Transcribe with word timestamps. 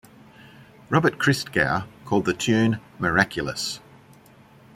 Robert 0.89 1.19
Christgau 1.19 1.85
called 2.05 2.25
the 2.25 2.33
tune 2.33 2.79
"miraculous". 2.97 3.79